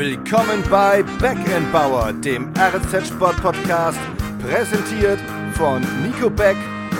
[0.00, 3.98] Willkommen bei Backend dem RZ Sport Podcast,
[4.40, 5.20] präsentiert
[5.52, 6.56] von Nico Beck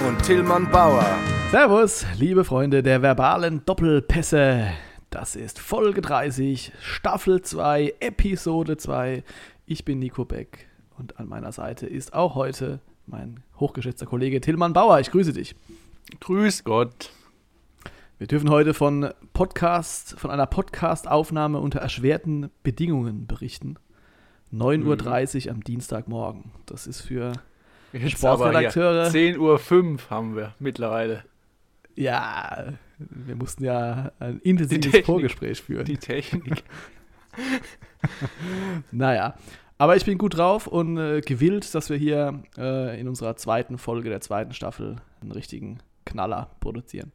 [0.06, 1.06] und Tillmann Bauer.
[1.50, 4.66] Servus, liebe Freunde der verbalen Doppelpässe.
[5.08, 9.24] Das ist Folge 30, Staffel 2, Episode 2.
[9.64, 14.74] Ich bin Nico Beck und an meiner Seite ist auch heute mein hochgeschätzter Kollege Tillmann
[14.74, 15.00] Bauer.
[15.00, 15.54] Ich grüße dich.
[16.20, 17.10] Grüß Gott.
[18.20, 23.76] Wir dürfen heute von Podcast, von einer Podcast-Aufnahme unter erschwerten Bedingungen berichten.
[24.52, 26.52] 9.30 Uhr am Dienstagmorgen.
[26.66, 27.32] Das ist für
[27.94, 29.06] Jetzt Sportredakteure.
[29.06, 31.24] 10.05 Uhr haben wir mittlerweile.
[31.94, 35.86] Ja, wir mussten ja ein intensives Vorgespräch führen.
[35.86, 36.62] Die Technik.
[38.90, 39.34] naja,
[39.78, 43.78] aber ich bin gut drauf und äh, gewillt, dass wir hier äh, in unserer zweiten
[43.78, 47.12] Folge der zweiten Staffel einen richtigen Knaller produzieren.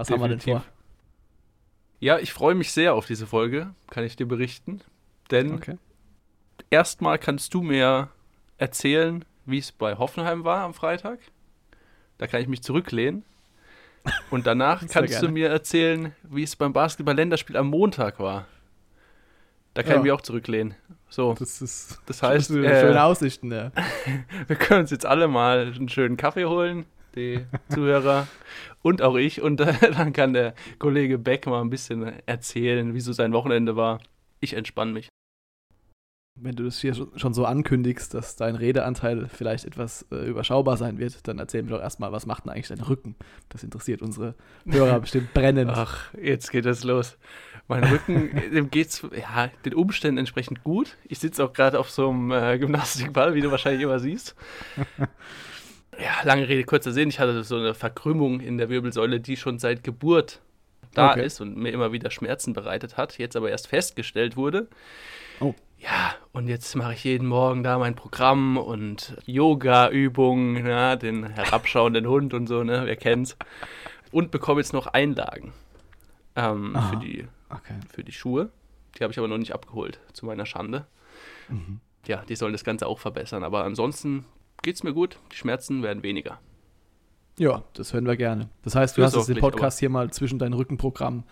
[0.00, 0.22] Was Definitiv.
[0.22, 0.64] haben wir denn vor?
[1.98, 4.80] Ja, ich freue mich sehr auf diese Folge, kann ich dir berichten.
[5.30, 5.76] Denn okay.
[6.70, 8.08] erstmal kannst du mir
[8.56, 11.18] erzählen, wie es bei Hoffenheim war am Freitag.
[12.16, 13.24] Da kann ich mich zurücklehnen.
[14.30, 18.46] Und danach kannst du mir erzählen, wie es beim Basketball-Länderspiel am Montag war.
[19.74, 19.96] Da kann ja.
[19.98, 20.76] ich mich auch zurücklehnen.
[21.10, 21.34] So.
[21.38, 22.00] Das ist.
[22.06, 22.52] Das heißt.
[22.52, 23.70] Äh, schöne Aussichten, ja.
[24.46, 28.26] wir können uns jetzt alle mal einen schönen Kaffee holen, die Zuhörer
[28.82, 29.40] und auch ich.
[29.40, 33.76] Und äh, dann kann der Kollege Beck mal ein bisschen erzählen, wie so sein Wochenende
[33.76, 34.00] war.
[34.40, 35.08] Ich entspanne mich.
[36.42, 40.98] Wenn du das hier schon so ankündigst, dass dein Redeanteil vielleicht etwas äh, überschaubar sein
[40.98, 43.14] wird, dann erzähl mir doch erstmal, was macht denn eigentlich dein Rücken?
[43.50, 45.70] Das interessiert unsere Hörer bestimmt brennend.
[45.74, 47.18] Ach, jetzt geht es los.
[47.68, 50.96] Mein Rücken, dem geht's ja, den Umständen entsprechend gut.
[51.04, 54.34] Ich sitze auch gerade auf so einem äh, Gymnastikball, wie du wahrscheinlich immer siehst.
[56.02, 57.08] ja, lange Rede, kurzer Sinn.
[57.08, 60.40] Ich hatte so eine Verkrümmung in der Wirbelsäule, die schon seit Geburt
[60.94, 61.24] da okay.
[61.24, 64.68] ist und mir immer wieder Schmerzen bereitet hat, jetzt aber erst festgestellt wurde.
[65.40, 65.54] Oh.
[65.78, 72.06] Ja, und jetzt mache ich jeden Morgen da mein Programm und Yoga-Übungen, ja, den herabschauenden
[72.06, 73.36] Hund und so, ne, wer kennt's.
[74.10, 75.54] Und bekomme jetzt noch Einlagen
[76.36, 77.74] ähm, für, die, okay.
[77.88, 78.50] für die Schuhe.
[78.98, 80.86] Die habe ich aber noch nicht abgeholt, zu meiner Schande.
[81.48, 81.80] Mhm.
[82.06, 83.44] Ja, die sollen das Ganze auch verbessern.
[83.44, 84.26] Aber ansonsten
[84.62, 86.38] geht es mir gut, die Schmerzen werden weniger.
[87.38, 88.50] Ja, das hören wir gerne.
[88.62, 91.24] Das heißt, du hast jetzt den Podcast hier mal zwischen dein Rückenprogramm,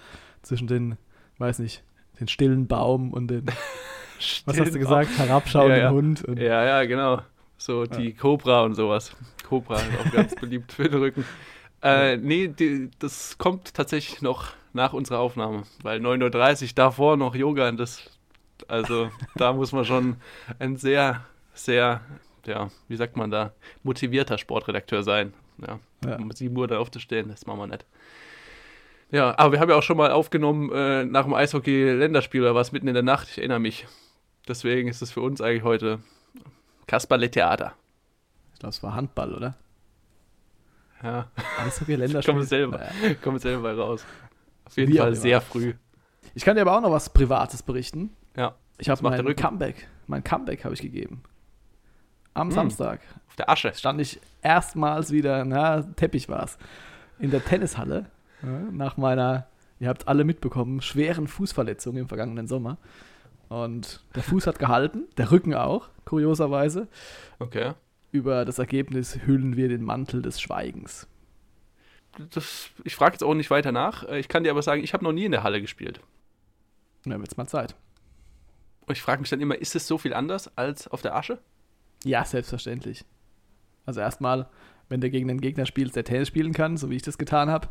[0.42, 0.96] zwischen den,
[1.38, 1.82] weiß nicht,
[2.18, 3.46] den stillen Baum und den,
[4.46, 5.90] was hast du gesagt, herabschauenden ja, ja.
[5.90, 6.24] Hund.
[6.36, 7.20] ja, ja, genau.
[7.58, 9.14] So die Cobra und sowas.
[9.46, 11.24] Cobra ist auch ganz beliebt für den Rücken.
[11.82, 17.34] Äh, nee, die, das kommt tatsächlich noch nach unserer Aufnahme, weil 9.30 Uhr davor noch
[17.34, 18.10] Yoga und das,
[18.68, 20.16] also da muss man schon
[20.58, 21.24] ein sehr,
[21.54, 22.00] sehr
[22.48, 25.32] ja, wie sagt man da, motivierter Sportredakteur sein.
[25.66, 26.16] Ja, ja.
[26.16, 27.84] Um 7 Uhr da aufzustehen, das machen wir nicht.
[29.10, 32.72] Ja, aber wir haben ja auch schon mal aufgenommen äh, nach dem Eishockey-Länderspiel oder was
[32.72, 33.86] mitten in der Nacht, ich erinnere mich.
[34.46, 36.00] Deswegen ist es für uns eigentlich heute
[36.86, 37.74] Kasperle-Theater.
[38.52, 39.54] Ich glaube, es war Handball, oder?
[41.02, 41.30] Ja.
[41.64, 42.34] Eishockey-Länderspiel.
[42.34, 43.14] Kommt selber, ja.
[43.14, 44.04] kommt selber raus.
[44.64, 45.74] Auf jeden Wie Fall sehr früh.
[46.34, 48.10] Ich kann dir aber auch noch was Privates berichten.
[48.36, 48.54] Ja.
[48.78, 51.22] Ich habe mein Comeback, mein Comeback habe ich gegeben.
[52.34, 52.54] Am hm.
[52.54, 53.00] Samstag.
[53.28, 53.72] Auf der Asche.
[53.74, 56.58] Stand ich erstmals wieder, na, Teppich war es,
[57.18, 58.06] in der Tennishalle.
[58.42, 59.46] Ja, nach meiner,
[59.80, 62.78] ihr habt alle mitbekommen, schweren Fußverletzung im vergangenen Sommer.
[63.48, 66.88] Und der Fuß hat gehalten, der Rücken auch, kurioserweise.
[67.38, 67.72] Okay.
[68.12, 71.08] Über das Ergebnis hüllen wir den Mantel des Schweigens.
[72.30, 74.04] Das, ich frage jetzt auch nicht weiter nach.
[74.08, 76.00] Ich kann dir aber sagen, ich habe noch nie in der Halle gespielt.
[77.04, 77.74] Na, wird's mal Zeit.
[78.86, 81.38] Und ich frage mich dann immer, ist es so viel anders als auf der Asche?
[82.04, 83.04] Ja, selbstverständlich.
[83.86, 84.48] Also erstmal,
[84.88, 87.50] wenn du gegen einen Gegner spielst, der Tennis spielen kann, so wie ich das getan
[87.50, 87.68] habe,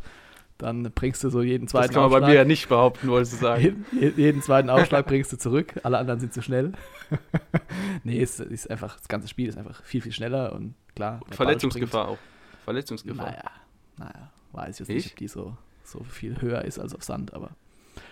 [0.57, 2.21] dann bringst du so jeden zweiten Das kann man Aufschlag.
[2.21, 3.85] bei mir ja nicht behaupten, wolltest du sagen.
[3.91, 6.73] jeden, jeden zweiten Aufschlag bringst du zurück, alle anderen sind zu schnell.
[8.03, 11.21] nee, es ist einfach, das ganze Spiel ist einfach viel, viel schneller und klar.
[11.23, 12.17] Und Verletzungsgefahr auch.
[12.63, 13.27] Verletzungsgefahr.
[13.27, 13.51] Naja,
[13.97, 17.33] naja, weiß ich jetzt nicht, ob die so, so viel höher ist als auf Sand,
[17.33, 17.51] aber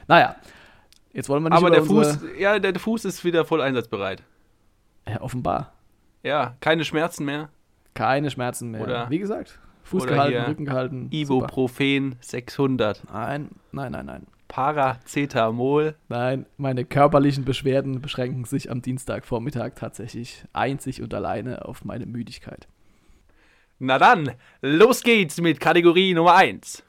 [0.08, 0.36] naja,
[1.14, 4.22] jetzt wollen wir nicht Aber der Fuß, ja, der Fuß ist wieder voll einsatzbereit.
[5.08, 5.75] Ja, offenbar.
[6.26, 7.50] Ja, keine Schmerzen mehr.
[7.94, 8.82] Keine Schmerzen mehr.
[8.82, 11.08] Oder, Wie gesagt, Fuß gehalten, Rücken gehalten.
[11.12, 12.24] Ibuprofen super.
[12.24, 13.04] 600.
[13.14, 14.28] Nein, nein, nein, nein.
[14.48, 15.96] Paracetamol.
[16.10, 22.68] Nein, meine körperlichen Beschwerden beschränken sich am Dienstagvormittag tatsächlich einzig und alleine auf meine Müdigkeit.
[23.78, 24.32] Na dann,
[24.62, 26.84] los geht's mit Kategorie Nummer 1.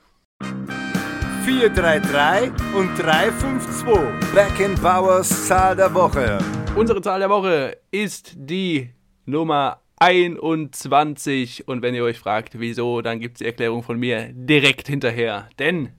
[1.45, 4.35] 433 und 352.
[4.35, 6.39] Back in Bowers Zahl der Woche.
[6.75, 8.96] Unsere Zahl der Woche ist die
[9.27, 11.69] Nummer 21.
[11.69, 15.49] Und wenn ihr euch fragt, wieso, dann gibt es die Erklärung von mir direkt hinterher.
[15.59, 15.91] Denn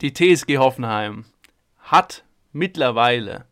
[0.00, 1.24] die TSG Hoffenheim
[1.78, 3.46] hat mittlerweile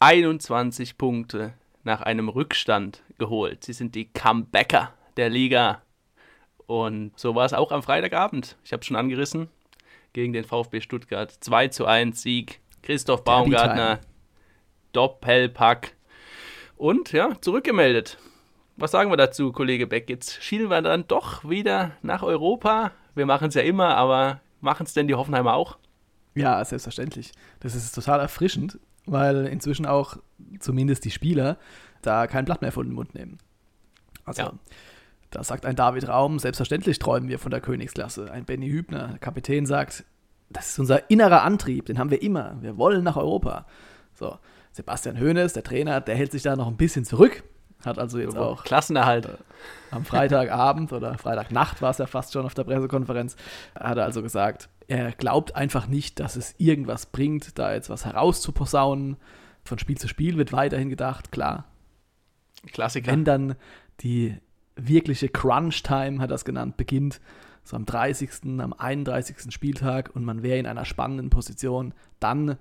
[0.00, 1.54] 21 Punkte
[1.84, 3.64] nach einem Rückstand geholt.
[3.64, 5.82] Sie sind die Comebacker der Liga.
[6.66, 8.56] Und so war es auch am Freitagabend.
[8.64, 9.48] Ich habe es schon angerissen.
[10.12, 11.30] Gegen den VfB Stuttgart.
[11.30, 12.60] 2 zu 1 Sieg.
[12.82, 14.00] Christoph Baumgartner.
[14.92, 15.94] Doppelpack.
[16.78, 18.18] Und ja, zurückgemeldet.
[18.76, 20.08] Was sagen wir dazu, Kollege Beck?
[20.08, 22.92] Jetzt schielen wir dann doch wieder nach Europa.
[23.16, 25.76] Wir machen es ja immer, aber machen es denn die Hoffenheimer auch?
[26.36, 27.32] Ja, selbstverständlich.
[27.58, 30.18] Das ist total erfrischend, weil inzwischen auch
[30.60, 31.58] zumindest die Spieler
[32.00, 33.38] da kein Blatt mehr vor den Mund nehmen.
[34.24, 34.52] Also, ja.
[35.30, 38.30] da sagt ein David Raum, selbstverständlich träumen wir von der Königsklasse.
[38.30, 40.04] Ein Benny Hübner, Kapitän, sagt,
[40.48, 42.56] das ist unser innerer Antrieb, den haben wir immer.
[42.60, 43.66] Wir wollen nach Europa.
[44.14, 44.38] So,
[44.78, 47.42] Sebastian Hoeneß, der Trainer, der hält sich da noch ein bisschen zurück.
[47.84, 49.26] Hat also jetzt auch Klassenerhalt.
[49.26, 49.30] Äh,
[49.90, 53.34] am Freitagabend oder Freitagnacht war es ja fast schon auf der Pressekonferenz,
[53.74, 58.04] hat er also gesagt, er glaubt einfach nicht, dass es irgendwas bringt, da jetzt was
[58.04, 59.16] herauszuposaunen.
[59.64, 61.64] Von Spiel zu Spiel wird weiterhin gedacht, klar.
[62.72, 63.10] Klassiker.
[63.10, 63.56] Wenn dann
[64.00, 64.36] die
[64.76, 67.20] wirkliche Crunch-Time, hat er es genannt, beginnt,
[67.64, 69.52] so am 30., am 31.
[69.52, 72.58] Spieltag und man wäre in einer spannenden Position, dann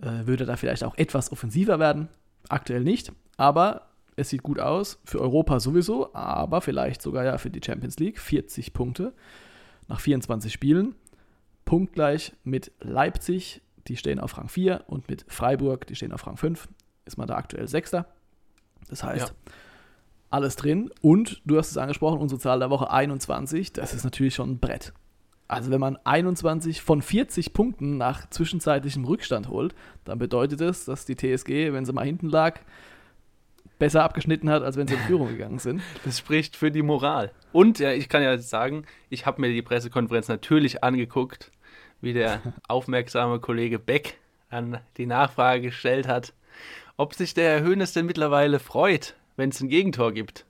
[0.00, 2.08] äh, würde da vielleicht auch etwas offensiver werden.
[2.48, 5.00] Aktuell nicht, aber es sieht gut aus.
[5.04, 8.18] Für Europa sowieso, aber vielleicht sogar ja für die Champions League.
[8.18, 9.12] 40 Punkte
[9.88, 10.94] nach 24 Spielen.
[11.64, 16.36] Punktgleich mit Leipzig, die stehen auf Rang 4, und mit Freiburg, die stehen auf Rang
[16.36, 16.68] 5.
[17.04, 18.06] Ist man da aktuell Sechster.
[18.88, 19.52] Das heißt, ja.
[20.30, 20.90] alles drin.
[21.00, 23.72] Und du hast es angesprochen, unsere Zahl der Woche 21.
[23.72, 24.92] Das ist natürlich schon ein Brett.
[25.50, 29.74] Also wenn man 21 von 40 Punkten nach zwischenzeitlichem Rückstand holt,
[30.04, 32.60] dann bedeutet es, dass die TSG, wenn sie mal hinten lag,
[33.80, 35.82] besser abgeschnitten hat, als wenn sie in Führung gegangen sind.
[36.04, 37.32] Das spricht für die Moral.
[37.50, 41.50] Und ja, ich kann ja sagen, ich habe mir die Pressekonferenz natürlich angeguckt,
[42.00, 44.18] wie der aufmerksame Kollege Beck
[44.50, 46.32] an die Nachfrage gestellt hat,
[46.96, 50.46] ob sich der Herr Höhnes denn mittlerweile freut, wenn es ein Gegentor gibt.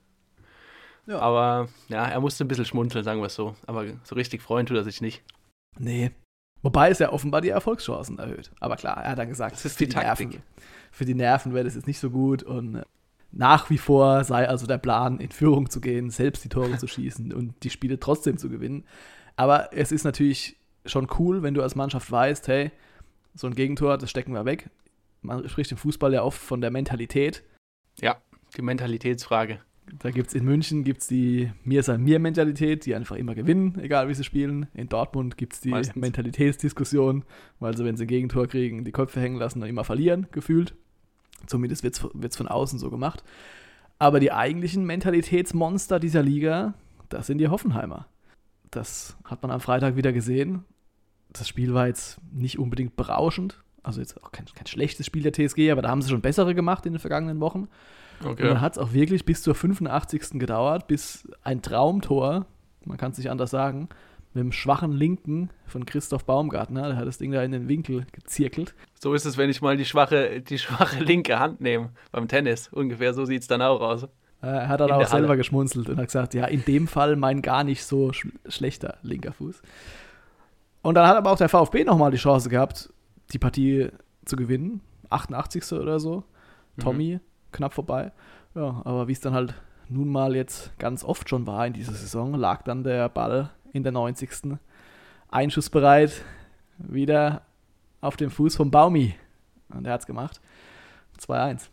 [1.07, 1.19] Ja.
[1.19, 3.55] Aber ja, er musste ein bisschen schmunzeln, sagen wir es so.
[3.65, 5.23] Aber so richtig freuen tut er sich nicht.
[5.77, 6.11] Nee.
[6.61, 8.51] Wobei es ja offenbar die Erfolgschancen erhöht.
[8.59, 10.43] Aber klar, er hat dann gesagt, das ist für die, die Nerven.
[10.91, 12.43] Für die Nerven wäre das jetzt nicht so gut.
[12.43, 12.83] Und
[13.31, 16.87] nach wie vor sei also der Plan, in Führung zu gehen, selbst die Tore zu
[16.87, 18.85] schießen und die Spiele trotzdem zu gewinnen.
[19.35, 22.71] Aber es ist natürlich schon cool, wenn du als Mannschaft weißt, hey,
[23.33, 24.69] so ein Gegentor, das stecken wir weg.
[25.21, 27.43] Man spricht im Fußball ja oft von der Mentalität.
[27.99, 28.17] Ja,
[28.57, 29.59] die Mentalitätsfrage.
[29.99, 33.77] Da gibt es in München gibt's die Mir sei mir Mentalität, die einfach immer gewinnen,
[33.79, 34.67] egal wie sie spielen.
[34.73, 35.95] In Dortmund gibt es die Meistens.
[35.95, 37.23] Mentalitätsdiskussion,
[37.59, 40.75] weil sie, wenn sie ein Gegentor kriegen, die Köpfe hängen lassen und immer verlieren, gefühlt.
[41.47, 43.23] Zumindest wird es von außen so gemacht.
[43.99, 46.73] Aber die eigentlichen Mentalitätsmonster dieser Liga,
[47.09, 48.07] das sind die Hoffenheimer.
[48.69, 50.63] Das hat man am Freitag wieder gesehen.
[51.33, 53.61] Das Spiel war jetzt nicht unbedingt berauschend.
[53.83, 56.55] Also jetzt auch kein, kein schlechtes Spiel der TSG, aber da haben sie schon bessere
[56.55, 57.67] gemacht in den vergangenen Wochen.
[58.23, 58.43] Okay.
[58.43, 60.39] Und dann hat es auch wirklich bis zur 85.
[60.39, 62.45] gedauert, bis ein Traumtor,
[62.85, 63.89] man kann es nicht anders sagen,
[64.33, 68.05] mit dem schwachen Linken von Christoph Baumgartner, der hat das Ding da in den Winkel
[68.11, 68.73] gezirkelt.
[68.99, 72.69] So ist es, wenn ich mal die schwache, die schwache linke Hand nehme beim Tennis.
[72.69, 74.07] Ungefähr so sieht es dann auch aus.
[74.41, 75.37] Er hat dann auch selber Halle.
[75.37, 79.33] geschmunzelt und hat gesagt, ja, in dem Fall mein gar nicht so sch schlechter linker
[79.33, 79.61] Fuß.
[80.81, 82.91] Und dann hat aber auch der VfB nochmal die Chance gehabt,
[83.33, 83.89] die Partie
[84.25, 84.81] zu gewinnen.
[85.09, 85.73] 88.
[85.73, 86.23] oder so.
[86.75, 86.81] Mhm.
[86.81, 87.30] Tommy, mhm.
[87.51, 88.11] Knapp vorbei.
[88.55, 89.55] Ja, aber wie es dann halt
[89.89, 93.83] nun mal jetzt ganz oft schon war in dieser Saison, lag dann der Ball in
[93.83, 94.57] der 90.
[95.29, 96.23] Einschussbereit,
[96.77, 97.43] wieder
[98.01, 99.15] auf dem Fuß vom Baumi.
[99.69, 100.41] Und er hat es gemacht.
[101.19, 101.69] 2-1.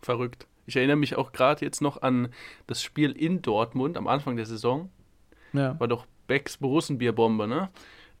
[0.00, 0.46] Verrückt.
[0.66, 2.28] Ich erinnere mich auch gerade jetzt noch an
[2.66, 4.90] das Spiel in Dortmund am Anfang der Saison.
[5.52, 5.78] Ja.
[5.78, 7.70] War doch Becks Borussenbierbombe, ne?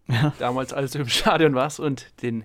[0.08, 0.32] Ja.
[0.38, 2.44] Damals, als du im Stadion warst und den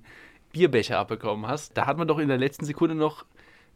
[0.52, 1.78] Bierbecher abbekommen hast.
[1.78, 3.26] Da hat man doch in der letzten Sekunde noch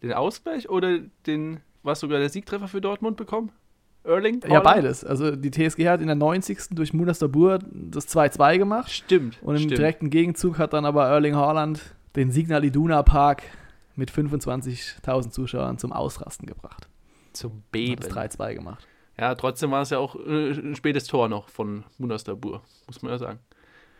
[0.02, 3.52] den Ausgleich oder den, was sogar der Siegtreffer für Dortmund bekommen?
[4.04, 4.42] Erling?
[4.48, 5.04] Ja, beides.
[5.04, 6.70] Also die TSG hat in der 90.
[6.72, 8.92] durch Munas Dabur das 2-2 gemacht.
[8.92, 9.38] Stimmt.
[9.44, 9.78] Und im stimmt.
[9.78, 11.82] direkten Gegenzug hat dann aber Erling Haaland
[12.16, 13.44] den Signal Iduna Park
[13.96, 16.88] mit 25.000 Zuschauern zum Ausrasten gebracht.
[17.34, 18.04] Zum Beben.
[18.04, 18.88] Hat das 3-2 gemacht.
[19.20, 23.02] Ja, trotzdem war es ja auch äh, ein spätes Tor noch von Munas Dabur, muss
[23.04, 23.40] man ja sagen.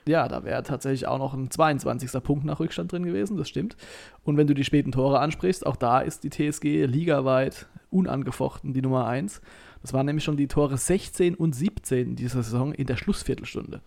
[0.08, 2.24] Ja, da wäre tatsächlich auch noch ein 22.
[2.24, 3.78] Punkt nach Rückstand drin gewesen, das stimmt.
[4.24, 8.82] Und wenn du die späten Tore ansprichst, auch da ist die TSG ligaweit unangefochten die
[8.82, 9.42] Nummer 1.
[9.82, 13.82] Das waren nämlich schon die Tore 16 und 17 dieser Saison in der Schlussviertelstunde.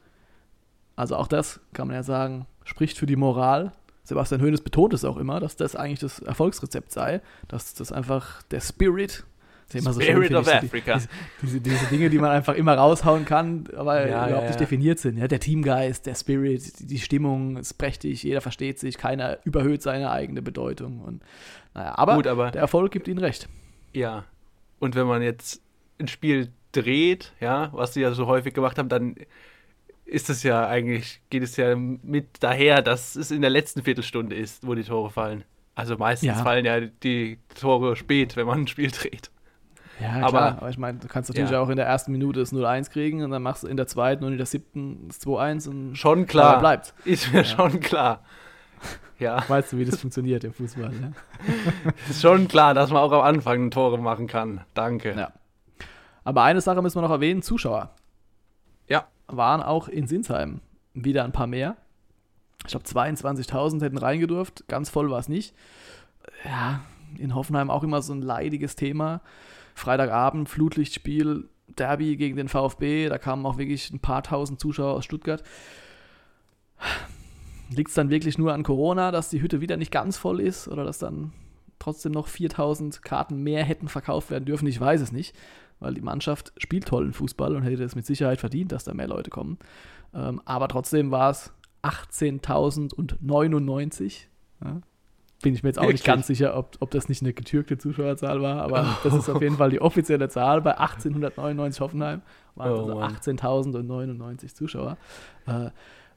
[0.97, 3.73] Also auch das kann man ja sagen, spricht für die Moral.
[4.05, 8.43] Sebastian Hoeneß betont es auch immer, dass das eigentlich das Erfolgsrezept sei, dass das einfach
[8.45, 9.25] der Spirit
[9.69, 10.95] Das ist immer so Spirit schön, of ich, Africa.
[10.95, 11.09] Diese,
[11.43, 14.99] diese, diese Dinge, die man einfach immer raushauen kann, aber Ja, überhaupt ja, nicht definiert
[14.99, 15.17] sind.
[15.19, 19.83] Ja, der Teamgeist, der Spirit, die, die Stimmung ist prächtig, jeder versteht sich, keiner überhöht
[19.83, 21.01] seine eigene Bedeutung.
[21.01, 21.23] Und,
[21.75, 23.49] naja, aber, Gut, aber der Erfolg gibt ihnen recht.
[23.93, 24.25] ja.
[24.81, 25.63] Und wenn man jetzt
[25.99, 29.15] ein Spiel dreht, ja, was sie ja so häufig gemacht haben, dann
[30.05, 34.37] ist es ja eigentlich, geht es ja mit daher, dass es in der letzten Viertelstunde
[34.37, 35.45] ist, wo die Tore fallen.
[35.75, 36.35] Also meistens Ja.
[36.43, 39.31] fallen ja die Tore spät, wenn man ein Spiel dreht.
[40.01, 41.61] Ja, Aber- klar, aber ich meine, du kannst natürlich Ja.
[41.61, 44.25] auch in der ersten Minute das 0-1 kriegen und dann machst du in der zweiten
[44.25, 46.59] und in der siebten das 2-1 und Schon klar.
[46.59, 46.95] bleibt.
[47.05, 48.25] Ist mir schon klar.
[49.21, 51.13] Ja, Weißt du, wie das funktioniert im Fußball, ne?
[52.11, 54.63] ist schon klar, dass man auch am Anfang Tore machen kann.
[54.75, 55.15] Danke.
[55.17, 55.33] Ja.
[56.25, 57.91] Aber eine Sache müssen wir noch erwähnen, Zuschauer
[58.89, 59.05] Ja.
[59.29, 60.61] waren auch in Sinsheim
[60.95, 61.77] wieder ein paar mehr.
[62.67, 65.55] Ich glaube 22.000 hätten reingedurft, ganz voll war es nicht.
[66.45, 66.81] Ja,
[67.19, 69.21] in Hoffenheim auch immer so ein leidiges Thema.
[69.75, 75.05] Freitagabend, Flutlichtspiel, Derby gegen den VfB, da kamen auch wirklich ein paar tausend Zuschauer aus
[75.05, 75.43] Stuttgart.
[77.71, 80.69] Liegt es dann wirklich nur an Corona, dass die Hütte wieder nicht ganz voll ist
[80.69, 81.33] oder dass dann
[81.79, 84.69] trotzdem noch 4000 Karten mehr hätten verkauft werden dürfen?
[84.69, 85.35] Ich weiß es nicht,
[85.81, 89.09] weil die Mannschaft spielt tollen Fußball und hätte es mit Sicherheit verdient, dass da mehr
[89.09, 89.59] Leute kommen.
[90.13, 91.53] Ähm, aber trotzdem war es
[91.83, 94.27] 18.099.
[94.65, 94.81] Ja.
[95.45, 96.05] Bin ich mir jetzt auch nicht Wirklich?
[96.05, 99.57] ganz sicher, ob, ob das nicht eine getürkte Zuschauerzahl war, aber das ist auf jeden
[99.59, 100.63] Fall die offizielle Zahl.
[100.63, 102.23] Bei 1899 Hoffenheim
[102.55, 103.15] waren Oh, also Mann.
[103.15, 104.97] 18.099 Zuschauer.
[105.47, 105.71] Äh,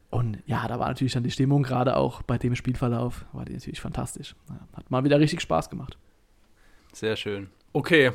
[0.09, 3.53] und ja, da war natürlich dann die Stimmung, gerade auch bei dem Spielverlauf, war die
[3.53, 4.35] natürlich fantastisch.
[4.73, 5.97] Hat mal wieder richtig Spaß gemacht.
[6.93, 7.49] Sehr schön.
[7.73, 8.13] Okay,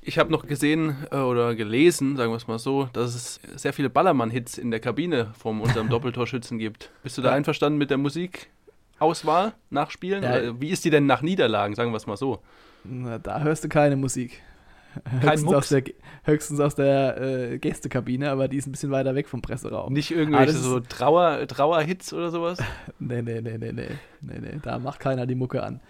[0.00, 3.72] ich habe noch gesehen äh, oder gelesen, sagen wir es mal so, dass es sehr
[3.74, 6.90] viele Ballermann-Hits in der Kabine von unserem Doppeltorschützen gibt.
[7.02, 7.34] Bist du da Ja.
[7.34, 7.98] einverstanden mit der
[9.04, 10.22] Musikauswahl nach Spielen?
[10.22, 10.30] Ja.
[10.30, 12.40] Oder wie ist die denn nach Niederlagen, sagen wir es mal so?
[12.84, 14.42] Na, da hörst du keine Musik.
[15.04, 15.56] Kein höchstens, Mucks?
[15.56, 15.82] aus der,
[16.22, 19.92] höchstens aus der äh, Gästekabine, aber die ist ein bisschen weiter weg vom Presseraum.
[19.92, 22.58] Nicht Ah, irgendwelche so Trauer, Trauer-Hits oder sowas?
[23.00, 23.88] Nee, nee, nee, nee, nee,
[24.20, 25.80] nee, nee, da macht keiner die Mucke an.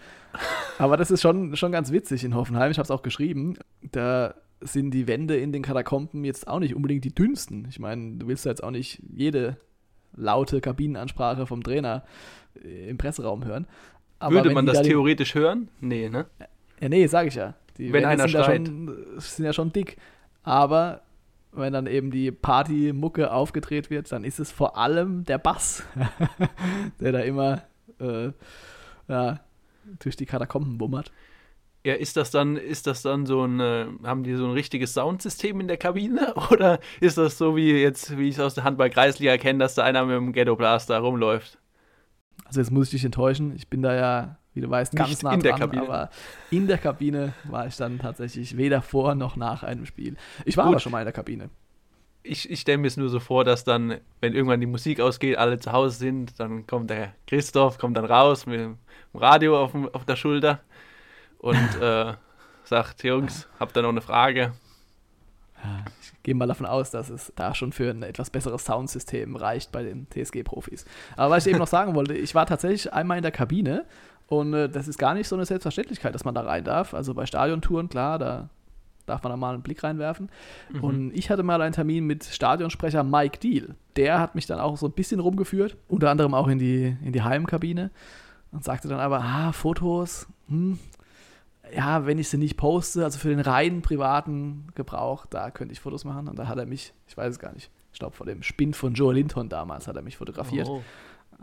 [0.78, 4.35] Aber das ist schon, schon ganz witzig in Hoffenheim, ich habe es auch geschrieben, da
[4.61, 7.66] sind die Wände in den Katakomben jetzt auch nicht unbedingt die dünnsten.
[7.68, 9.59] Ich meine, du willst ja jetzt auch nicht jede
[10.16, 12.04] laute Kabinenansprache vom Trainer
[12.63, 13.67] im Presseraum hören.
[14.19, 15.69] Aber Würde man das da theoretisch hören?
[15.81, 16.27] Nee, ne?
[16.81, 17.55] Ja, nee, sag ich ja.
[17.79, 18.67] Die Wenn Wände einer sind ja, schreit.
[18.67, 19.97] schon, sind ja schon dick.
[20.43, 21.03] Aber
[21.53, 25.85] wenn dann eben die Partymucke aufgedreht wird, dann ist es vor allem der Bass,
[27.01, 27.63] der da immer
[28.01, 28.31] äh,
[29.09, 29.41] ja,
[30.01, 31.13] durch die Katakomben bummert.
[31.87, 34.95] Ja, ist das dann, ist das dann so ein, äh, haben die so ein richtiges
[34.95, 36.35] Soundsystem in der Kabine?
[36.51, 39.85] Oder ist das so wie jetzt, wie ich es aus der Handball-Kreisliga kenne, dass da
[39.85, 41.59] einer mit dem Ghetto-Blaster rumläuft?
[42.45, 43.55] Also jetzt muss ich dich enttäuschen.
[43.57, 45.83] Ich bin da ja, wie du weißt, ganz Nicht nah in der dran, Kabine.
[45.83, 46.11] aber
[46.51, 50.17] in der Kabine war ich dann tatsächlich weder vor noch nach einem Spiel.
[50.45, 50.75] Ich war Gut.
[50.75, 51.51] aber schon mal in der Kabine.
[52.23, 55.37] Ich, ich stelle mir es nur so vor, dass dann, wenn irgendwann die Musik ausgeht,
[55.37, 58.79] alle zu Hause sind, dann kommt der Christoph, kommt dann raus mit dem
[59.13, 60.61] Radio auf, dem, auf der Schulter
[61.39, 62.15] und äh,
[62.65, 64.53] sagt, Jungs, habt ihr noch eine Frage?
[65.91, 65.94] Ich
[66.25, 69.85] gehe mal davon aus, dass es da schon für ein etwas besseres Soundsystem reicht bei
[69.85, 70.85] den TSG-Profis.
[71.16, 73.85] Aber was ich eben noch sagen wollte, ich war tatsächlich einmal in der Kabine
[74.26, 76.95] und äh, das ist gar nicht so eine Selbstverständlichkeit, dass man da rein darf.
[76.95, 78.49] Also bei Stadiontouren, klar, da
[79.07, 80.31] darf man da mal einen Blick reinwerfen.
[80.81, 83.75] Und ich hatte mal einen Termin mit Stadionsprecher Mike Deal.
[83.97, 87.12] Der hat mich dann auch so ein bisschen rumgeführt, unter anderem auch in die, in
[87.12, 87.90] die Heimkabine
[88.50, 90.78] und sagte dann aber, ah, Fotos, hm,
[91.75, 95.80] ja, wenn ich sie nicht poste, also für den reinen privaten Gebrauch, da könnte ich
[95.80, 96.28] Fotos machen.
[96.28, 98.76] Und da hat er mich, ich weiß es gar nicht, ich glaube vor dem Spind
[98.76, 100.68] von Joe Linton damals hat er mich fotografiert.
[100.68, 100.83] Oh.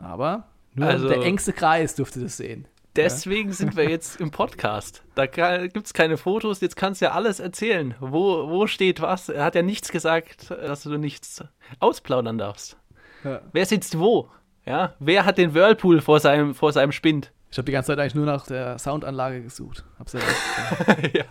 [0.01, 2.67] Aber nur Also- der engste Kreis durfte das sehen.
[2.97, 5.03] Deswegen sind wir jetzt im Podcast.
[5.15, 7.95] Da gibt es keine Fotos, jetzt kannst du ja alles erzählen.
[8.01, 9.29] Wo, wo steht was?
[9.29, 11.41] Er hat ja nichts gesagt, dass du nichts
[11.79, 12.77] ausplaudern darfst.
[13.23, 13.41] Ja.
[13.53, 14.29] Wer sitzt wo?
[14.65, 14.93] Ja?
[14.99, 17.31] Wer hat den Whirlpool vor seinem, vor seinem Spind?
[17.51, 19.84] Ich habe die ganze Zeit eigentlich nur nach der Soundanlage gesucht.
[20.00, 20.20] Hab's ja
[21.13, 21.25] ja.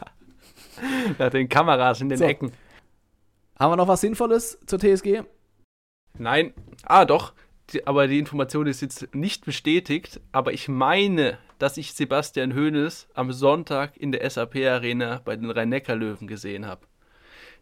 [1.19, 2.25] Nach den Kameras in den So.
[2.27, 2.53] Ecken.
[3.59, 5.23] Haben wir noch was Sinnvolles zur TSG?
[6.19, 6.53] Nein.
[6.85, 7.33] Ah, doch.
[7.71, 10.21] Die, aber die Information ist jetzt nicht bestätigt.
[10.33, 16.27] Aber ich meine, dass ich Sebastian Hoeneß am Sonntag in der SAP-Arena bei den Rhein-Neckar-Löwen
[16.27, 16.87] gesehen habe.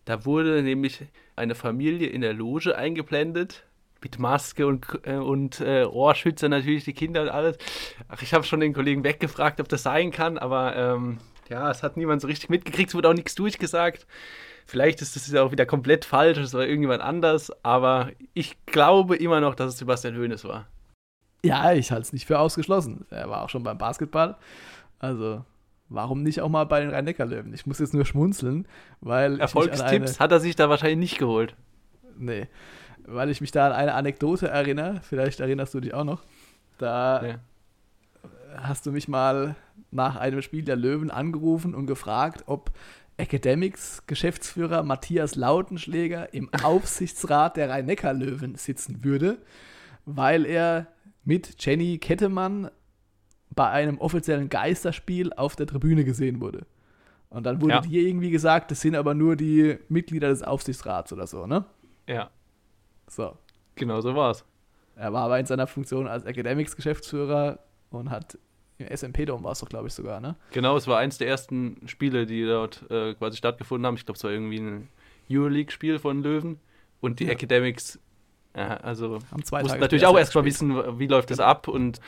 [0.05, 1.05] Da wurde nämlich
[1.37, 3.65] eine Familie in der Loge eingeblendet.
[4.03, 7.59] Mit Maske und, äh, und äh, Ohrschützer natürlich, die Kinder und alles.
[8.09, 11.83] Ach, ich habe schon den Kollegen weggefragt, ob das sein kann, aber ähm, ja, es
[11.83, 14.07] hat niemand so richtig mitgekriegt, es wurde auch nichts durchgesagt.
[14.67, 19.17] Vielleicht ist das ja auch wieder komplett falsch, es war irgendjemand anders, aber ich glaube
[19.17, 20.67] immer noch, dass es Sebastian Hoeneß war.
[21.45, 23.07] Ja, ich halte es nicht für ausgeschlossen.
[23.11, 24.37] Er war auch schon beim Basketball.
[24.99, 25.45] Also
[25.89, 27.55] warum nicht auch mal bei den Rhein-Neckar-Löwen?
[27.55, 28.67] Ich muss jetzt nur schmunzeln,
[29.01, 29.41] weil.
[29.41, 31.57] Erfolgstipps eine- hat er sich da wahrscheinlich nicht geholt.
[32.17, 32.49] Nee.
[33.11, 36.23] Weil ich mich da an eine Anekdote erinnere, vielleicht erinnerst du dich auch noch.
[36.79, 37.35] Da Ja.
[38.59, 39.57] hast du mich mal
[39.91, 42.71] nach einem Spiel der Löwen angerufen und gefragt, ob
[43.17, 49.39] Academics Geschäftsführer Matthias Lautenschläger im Aufsichtsrat der Rhein-Neckar-Löwen sitzen würde,
[50.05, 50.87] weil er
[51.25, 52.71] mit Jenny Kettemann
[53.55, 56.67] bei einem offiziellen Geisterspiel auf der Tribüne gesehen wurde.
[57.31, 57.81] Und dann wurde Ja.
[57.81, 61.65] dir irgendwie gesagt, das sind aber nur die Mitglieder des Aufsichtsrats oder so, ne?
[62.07, 62.31] Ja,
[63.09, 63.37] So.
[63.75, 64.45] genau so war's.
[64.97, 67.61] Er war aber in seiner Funktion als Academics-Geschäftsführer
[67.91, 68.37] und hat
[68.79, 70.37] im SMP-Dom war es doch, glaube ich, sogar, ne?
[70.53, 73.97] Genau, es war eins der ersten Spiele, die dort äh, quasi stattgefunden haben.
[73.97, 74.89] Ich glaube, es war irgendwie ein
[75.31, 76.61] Euroleague-Spiel von Löwen.
[77.01, 77.33] Und die Ja.
[77.33, 77.99] Academics,
[78.57, 81.69] ja, also mussten natürlich auch erst mal wissen, wie läuft das ab.
[81.69, 82.01] Und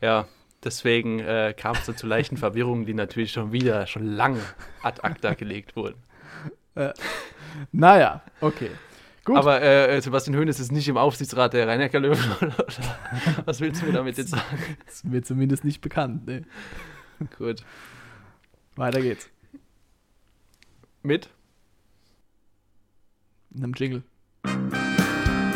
[0.00, 0.26] ja,
[0.64, 4.40] deswegen äh, kam es zu leichten Verwirrungen, die natürlich schon wieder, schon lange
[4.82, 6.02] ad acta gelegt wurden.
[7.72, 8.70] Naja, okay.
[9.24, 9.36] Gut.
[9.36, 12.54] Aber äh, Sebastian Hoeneß ist nicht im Aufsichtsrat der rhein löwen oder
[13.44, 14.76] was willst du mir damit jetzt sagen?
[14.86, 16.44] Das ist mir zumindest nicht bekannt, ne?
[17.36, 17.64] Gut.
[18.76, 19.28] Weiter geht's.
[21.02, 21.28] Mit?
[23.54, 24.02] In einem Jingle.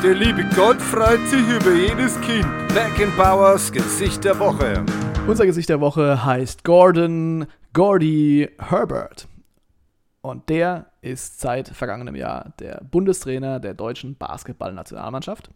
[0.02, 2.46] Der liebe Gott freut sich über jedes Kind.
[2.74, 4.84] Beckenbauers Gesicht der Woche.
[5.26, 9.26] Unser Gesicht der Woche heißt Gordon Gordy Herbert.
[10.24, 15.50] Und der ist seit vergangenem Jahr der Bundestrainer der deutschen Basketballnationalmannschaft.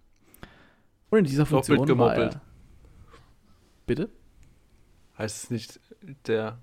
[1.08, 2.34] Und in dieser Funktion Doppelt gemoppelt.
[2.34, 2.40] er.
[3.86, 4.10] Bitte?
[5.16, 5.80] Heißt es nicht
[6.26, 6.58] der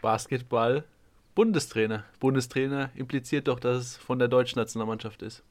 [0.00, 2.04] Basketball-Bundestrainer?
[2.20, 5.42] Bundestrainer impliziert doch, dass es von der deutschen Nationalmannschaft ist.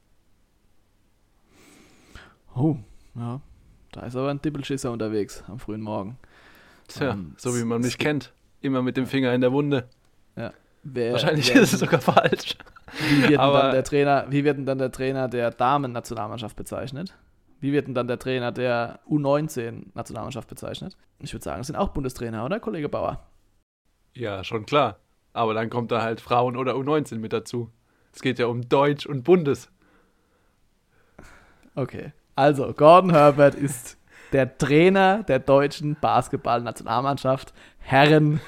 [2.55, 2.77] Oh,
[3.13, 3.41] ja.
[3.91, 6.17] Da ist aber ein Dippelschisser unterwegs am frühen Morgen.
[6.87, 8.31] Tja, Ähm, so wie man mich kennt.
[8.61, 9.89] Immer mit dem Finger in der Wunde.
[10.89, 12.55] Wer, Wahrscheinlich wer, ist es sogar falsch.
[13.09, 16.55] Wie wird, denn Aber- dann der Trainer, wie wird denn dann der Trainer der Damen-Nationalmannschaft
[16.55, 17.13] bezeichnet?
[17.59, 20.95] Wie wird denn dann der Trainer der U19-Nationalmannschaft bezeichnet?
[21.19, 23.27] Ich würde sagen, es sind auch Bundestrainer, oder, Kollege Bauer?
[24.13, 24.99] Ja, schon klar.
[25.33, 27.69] Aber dann kommt da halt Frauen oder U19 mit dazu.
[28.13, 29.69] Es geht ja um Deutsch und Bundes.
[31.75, 32.13] Okay.
[32.35, 33.97] Also, Gordon Herbert ist
[34.31, 38.39] der Trainer der deutschen Basketball-Nationalmannschaft, Herren,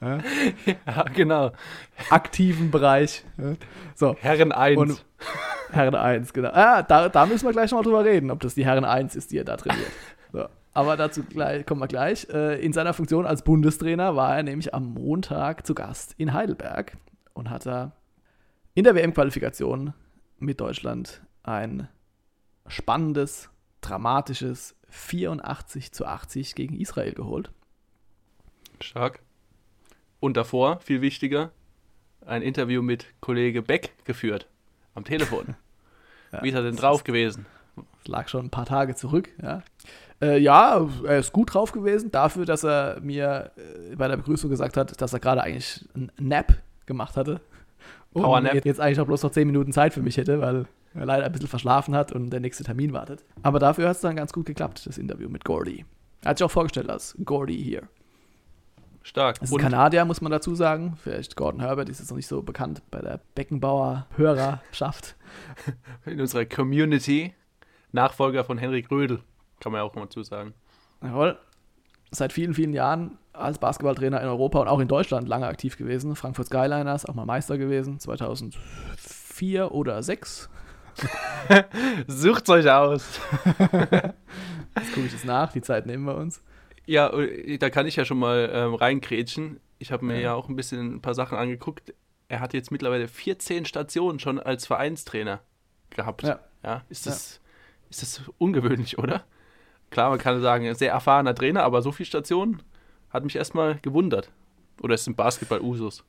[0.00, 1.52] Ja, genau.
[2.10, 3.24] aktiven Bereich.
[3.38, 3.54] Ja.
[3.94, 4.78] So, Herren 1.
[4.78, 5.04] Und-
[5.70, 6.50] Herren 1, genau.
[6.52, 9.16] Ah, da, da müssen wir gleich noch mal drüber reden, ob das die Herren 1
[9.16, 9.90] ist, die er da trainiert.
[10.32, 10.46] So.
[10.74, 12.26] Aber dazu gleich, kommen wir gleich.
[12.30, 16.96] Äh, In seiner Funktion als Bundestrainer war er nämlich am Montag zu Gast in Heidelberg
[17.34, 17.92] und hat da
[18.74, 19.92] in der WM-Qualifikation
[20.38, 21.88] mit Deutschland ein
[22.66, 23.50] spannendes,
[23.82, 27.50] dramatisches 84 zu 80 gegen Israel geholt.
[28.84, 29.20] Stark.
[30.20, 31.50] Und davor, viel wichtiger,
[32.24, 34.48] ein Interview mit Kollege Beck geführt.
[34.94, 35.54] Am Telefon.
[36.34, 37.44] Ja, Wie ist er denn drauf gewesen?
[37.76, 39.62] Das lag schon ein paar Tage zurück, ja.
[40.22, 43.50] Äh, ja, er ist gut drauf gewesen, dafür, dass er mir
[43.90, 46.54] äh, bei der Begrüßung gesagt hat, dass er gerade eigentlich einen Nap
[46.86, 47.42] gemacht hatte.
[48.14, 48.54] Und Powernap.
[48.54, 50.64] jetzt- jetzt eigentlich auch bloß noch 10 Minuten Zeit für mich hätte, weil
[50.94, 53.22] er leider ein bisschen verschlafen hat und der nächste Termin wartet.
[53.42, 55.84] Aber dafür hat es dann ganz gut geklappt, das Interview mit Gordy.
[56.22, 57.82] Er hat sich auch vorgestellt als Gordy hier.
[59.02, 59.40] Stark.
[59.40, 60.96] Das ist ein Und Kanadier, muss man dazu sagen.
[61.02, 65.16] Vielleicht Gordon Herbert ist jetzt noch nicht so bekannt bei der Beckenbauer-Hörerschaft.
[66.06, 67.34] in unserer Community
[67.92, 69.20] Nachfolger von Henrik Rödel.
[69.60, 70.54] Kann man ja auch mal zu sagen.
[71.02, 71.38] Jawohl.
[72.10, 76.14] Seit vielen, vielen Jahren als Basketballtrainer in Europa und auch in Deutschland lange aktiv gewesen.
[76.16, 80.50] Frankfurt Skyliners, auch mal Meister gewesen, 2004 oder 2006.
[82.06, 83.20] Sucht's euch aus.
[84.76, 86.42] Jetzt gucke ich das nach, die Zeit nehmen wir uns.
[86.86, 89.60] Ja, äh, da kann ich ja schon mal ähm, reinkrätschen.
[89.78, 90.20] Ich habe mir Ja.
[90.20, 90.34] ja.
[90.34, 91.94] auch ein bisschen ein paar Sachen angeguckt.
[92.28, 95.40] Er hat jetzt mittlerweile 14 Stationen schon als Vereinstrainer
[95.90, 96.22] gehabt.
[96.22, 96.40] Ja.
[96.62, 97.40] Ja, ist, das,
[97.90, 99.24] ist das ungewöhnlich, oder?
[99.90, 102.62] Klar, man kann sagen, ein sehr erfahrener Trainer, aber so viele Stationen
[103.10, 104.30] hat mich erstmal gewundert.
[104.80, 106.04] Oder ist im Basketball Usus?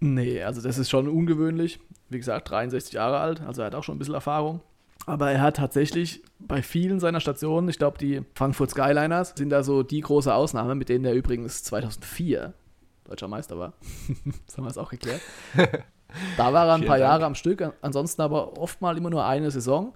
[0.00, 1.80] Nee, also das ist schon ungewöhnlich.
[2.10, 4.60] Wie gesagt, 63 Jahre alt, also er hat auch schon ein bisschen Erfahrung.
[5.06, 9.62] Aber er hat tatsächlich bei vielen seiner Stationen, ich glaube, die Frankfurt Skyliners sind da
[9.62, 12.54] so die große Ausnahme, mit denen er übrigens 2004
[13.04, 13.74] deutscher Meister war.
[14.46, 15.20] das haben wir jetzt auch geklärt.
[16.36, 17.10] Da war er ein Vielen paar Dank.
[17.10, 19.94] Jahre am Stück, ansonsten aber oft mal immer nur eine Saison.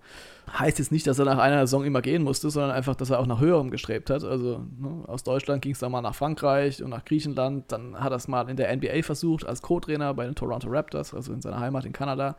[0.59, 3.21] Heißt jetzt nicht, dass er nach einer Saison immer gehen musste, sondern einfach, dass er
[3.21, 4.25] auch nach höherem gestrebt hat.
[4.25, 7.71] Also ne, aus Deutschland ging es dann mal nach Frankreich und nach Griechenland.
[7.71, 11.14] Dann hat er es mal in der NBA versucht als Co-Trainer bei den Toronto Raptors,
[11.14, 12.37] also in seiner Heimat in Kanada.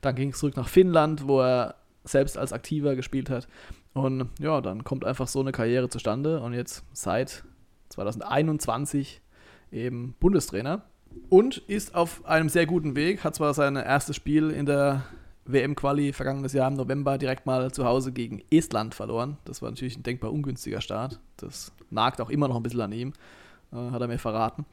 [0.00, 3.48] Dann ging es zurück nach Finnland, wo er selbst als Aktiver gespielt hat.
[3.92, 6.40] Und ja, dann kommt einfach so eine Karriere zustande.
[6.40, 7.44] Und jetzt seit
[7.90, 9.20] 2021
[9.72, 10.82] eben Bundestrainer
[11.28, 13.24] und ist auf einem sehr guten Weg.
[13.24, 15.04] Hat zwar sein erstes Spiel in der
[15.44, 19.36] WM-Quali vergangenes Jahr im November direkt mal zu Hause gegen Estland verloren.
[19.44, 21.18] Das war natürlich ein denkbar ungünstiger Start.
[21.36, 23.12] Das nagt auch immer noch ein bisschen an ihm,
[23.72, 24.64] äh, hat er mir verraten.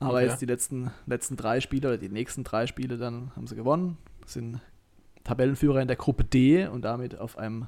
[0.00, 0.26] Aber okay.
[0.26, 3.98] jetzt die letzten, letzten drei Spiele oder die nächsten drei Spiele, dann haben sie gewonnen,
[4.26, 4.60] sind
[5.28, 7.66] Tabellenführer in der Gruppe D und damit auf einem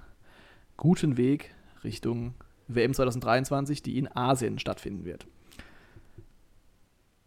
[0.79, 2.33] guten Weg Richtung
[2.69, 5.27] WM 2023, die in Asien stattfinden wird.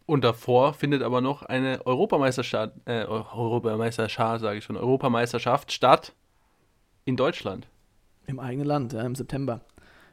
[0.06, 6.12] Und davor findet aber noch eine Europameisterschaft, äh, Europameisterschaft, sage ich schon, Europameisterschaft statt
[7.04, 7.68] in Deutschland.
[8.26, 9.60] Im eigenen Land, ja, im September.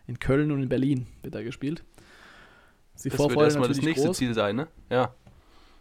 [0.05, 1.83] In Köln und in Berlin wird da gespielt.
[3.03, 4.17] Die das Vorfreude wird erstmal das nächste groß.
[4.17, 4.67] Ziel sein, ne?
[4.91, 5.15] Ja.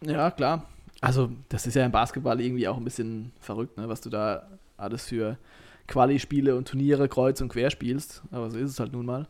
[0.01, 0.67] Ja, klar.
[1.01, 3.89] Also, das ist ja im Basketball irgendwie auch ein bisschen verrückt, ne?
[3.89, 5.39] was du da alles für
[5.87, 8.23] Quali-Spiele und Turniere kreuz und quer spielst.
[8.31, 9.27] Aber so ist es halt nun mal.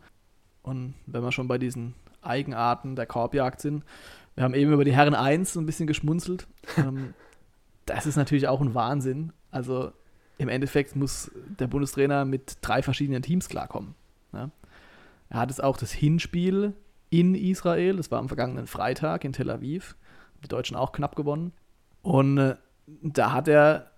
[0.62, 3.84] Und wenn wir schon bei diesen Eigenarten der Korbjagd sind,
[4.34, 6.46] wir haben eben über die Herren 1 so ein bisschen geschmunzelt.
[6.76, 7.14] ähm,
[7.86, 9.32] das ist natürlich auch ein Wahnsinn.
[9.50, 9.92] Also
[10.38, 13.94] im Endeffekt muss der Bundestrainer mit drei verschiedenen Teams klarkommen.
[14.32, 14.50] Ne?
[15.28, 16.74] Er hat es auch das Hinspiel
[17.10, 19.96] in Israel, das war am vergangenen Freitag in Tel Aviv,
[20.42, 21.52] die Deutschen auch knapp gewonnen.
[22.02, 22.56] Und äh,
[23.02, 23.90] da hat er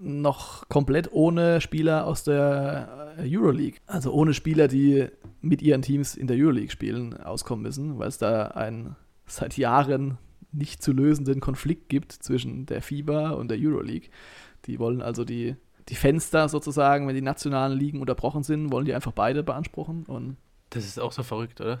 [0.00, 5.08] noch komplett ohne Spieler aus der äh, Euroleague, also ohne Spieler, die
[5.40, 10.18] mit ihren Teams in der Euroleague spielen, auskommen müssen, weil es da ein seit Jahren
[10.52, 14.08] nicht zu lösenden Konflikt gibt zwischen der FIBA und der Euroleague.
[14.66, 15.56] Die wollen also die,
[15.88, 20.04] die Fenster sozusagen, wenn die nationalen Ligen unterbrochen sind, wollen die einfach beide beanspruchen.
[20.04, 20.36] Und
[20.70, 21.78] das ist auch so verrückt, oder?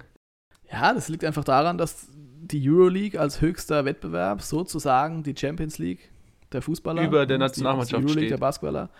[0.70, 2.08] Ja, das liegt einfach daran, dass
[2.46, 6.10] die Euroleague als höchster Wettbewerb sozusagen die Champions League
[6.52, 8.30] der Fußballer über der Nationalmannschaft die, die Euroleague steht.
[8.30, 8.90] der Basketballer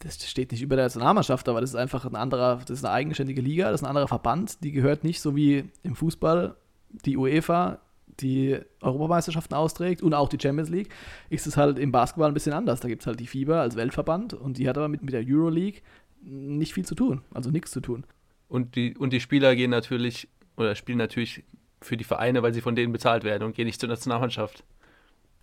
[0.00, 2.92] das steht nicht über der Nationalmannschaft, aber das ist einfach ein anderer, das ist eine
[2.92, 6.56] eigenständige Liga, das ist ein anderer Verband, die gehört nicht so wie im Fußball
[7.04, 7.78] die UEFA
[8.20, 10.88] die Europameisterschaften austrägt und auch die Champions League,
[11.28, 12.80] ist es halt im Basketball ein bisschen anders.
[12.80, 15.22] Da gibt es halt die FIBA als Weltverband und die hat aber mit, mit der
[15.26, 15.82] Euroleague
[16.22, 18.04] nicht viel zu tun, also nichts zu tun.
[18.48, 21.44] Und die, und die Spieler gehen natürlich oder spielen natürlich
[21.80, 24.64] für die Vereine, weil sie von denen bezahlt werden und gehen nicht zur Nationalmannschaft.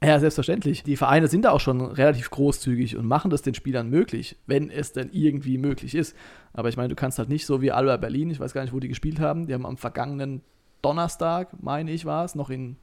[0.04, 0.84] Ja, selbstverständlich.
[0.84, 4.70] Die Vereine sind da auch schon relativ großzügig und machen das den Spielern möglich, wenn
[4.70, 6.16] es denn irgendwie möglich ist.
[6.52, 8.74] Aber ich meine, du kannst halt nicht so wie Alba Berlin, ich weiß gar nicht,
[8.74, 10.42] wo die gespielt haben, die haben am vergangenen
[10.82, 12.76] Donnerstag, meine ich, war es, noch in,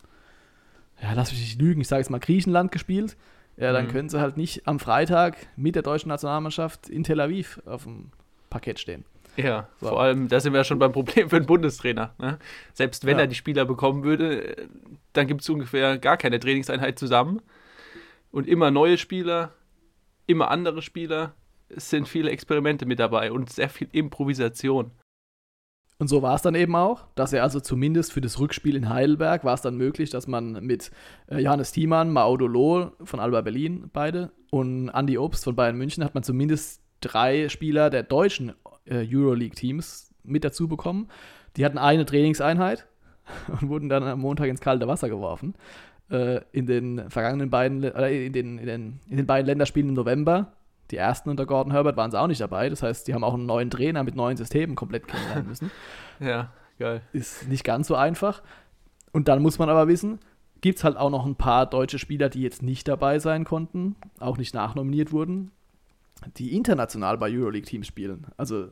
[1.03, 3.17] ja, lass mich nicht lügen, ich sage jetzt mal Griechenland gespielt.
[3.59, 3.91] Ja, dann mhm.
[3.91, 8.11] können sie halt nicht am Freitag mit der deutschen Nationalmannschaft in Tel Aviv auf dem
[8.49, 9.05] Parkett stehen.
[9.37, 9.89] Ja, so.
[9.89, 12.15] vor allem, da sind wir ja schon beim Problem für den Bundestrainer.
[12.19, 12.39] Ne?
[12.73, 13.25] Selbst wenn ja.
[13.25, 14.69] er die Spieler bekommen würde,
[15.13, 17.41] dann gibt es ungefähr gar keine Trainingseinheit zusammen.
[18.31, 19.53] Und immer neue Spieler,
[20.27, 21.35] immer andere Spieler.
[21.69, 24.93] Es sind viele Experimente mit dabei und sehr viel Improvisation.
[26.01, 28.89] Und so war es dann eben auch, dass er also zumindest für das Rückspiel in
[28.89, 30.91] Heidelberg war es dann möglich, dass man mit
[31.31, 36.03] äh, Johannes Thiemann, Maodo Loh von Alba Berlin beide und Andy Obst von Bayern München
[36.03, 38.55] hat man zumindest drei Spieler der deutschen
[38.87, 41.09] äh, Euroleague-Teams mit dazu bekommen.
[41.57, 42.87] Die hatten eine Trainingseinheit
[43.61, 45.55] und wurden dann am Montag ins kalte Wasser geworfen.
[46.11, 49.95] Äh, in den vergangenen beiden, äh, in, den, in, den, in den beiden Länderspielen im
[49.95, 50.53] November
[50.91, 52.69] die ersten unter Gordon Herbert waren sie auch nicht dabei.
[52.69, 55.71] Das heißt, die haben auch einen neuen Trainer mit neuen Systemen komplett kennenlernen müssen.
[56.21, 57.03] ja, geil.
[57.13, 58.43] Ist nicht ganz so einfach.
[59.13, 60.19] Und dann muss man aber wissen,
[60.61, 63.97] gibt es halt auch noch ein paar deutsche Spieler, die jetzt nicht dabei sein konnten,
[64.19, 65.53] auch nicht nachnominiert wurden,
[66.37, 68.27] die international bei Euroleague-Teams spielen.
[68.37, 68.69] Also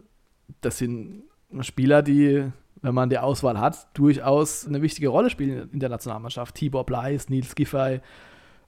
[0.61, 1.24] das sind
[1.61, 2.50] Spieler, die,
[2.82, 6.54] wenn man die Auswahl hat, durchaus eine wichtige Rolle spielen in der Nationalmannschaft.
[6.54, 8.00] Tibor Bleis, Nils Giffey,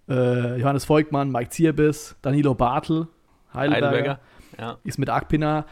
[0.08, 3.08] äh, Johannes Volkmann, Mike Zierbis, Danilo Bartel,
[3.52, 4.20] Heidelberger, Heidelberger
[4.58, 4.78] ja.
[4.84, 5.66] ist mit Akpina.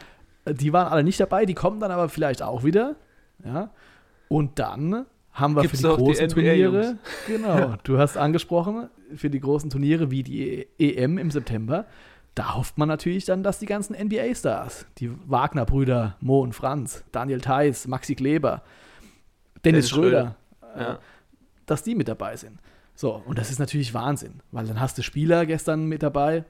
[0.46, 2.96] Die waren alle nicht dabei, die kommen dann aber vielleicht auch wieder.
[3.44, 3.70] Ja.
[4.28, 9.30] Und dann haben wir Gibt's für die großen die Turniere, genau, du hast angesprochen, für
[9.30, 11.86] die großen Turniere wie die EM im September,
[12.34, 17.40] da hofft man natürlich dann, dass die ganzen NBA-Stars, die Wagner-Brüder, Mo und Franz, Daniel
[17.40, 18.62] Theiss, Maxi Kleber,
[19.64, 20.76] Dennis, Dennis Schröder, Schröder.
[20.76, 20.98] Äh, ja.
[21.66, 22.58] dass die mit dabei sind.
[22.94, 26.44] So, und das ist natürlich Wahnsinn, weil dann hast du Spieler gestern mit dabei,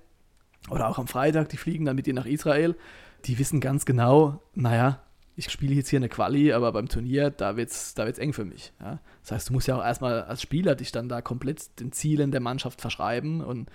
[0.70, 2.76] oder auch am Freitag, die fliegen dann mit dir nach Israel.
[3.24, 5.00] Die wissen ganz genau, naja,
[5.36, 8.32] ich spiele jetzt hier eine Quali, aber beim Turnier, da wird es da wird's eng
[8.32, 8.72] für mich.
[8.80, 8.98] Ja?
[9.22, 12.32] Das heißt, du musst ja auch erstmal als Spieler dich dann da komplett den Zielen
[12.32, 13.70] der Mannschaft verschreiben und